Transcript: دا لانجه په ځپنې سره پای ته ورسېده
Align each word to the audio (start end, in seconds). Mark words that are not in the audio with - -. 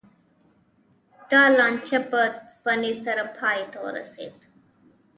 دا 1.31 1.43
لانجه 1.57 1.99
په 2.09 2.21
ځپنې 2.53 2.93
سره 3.03 3.23
پای 3.37 3.59
ته 3.71 3.77
ورسېده 3.85 4.45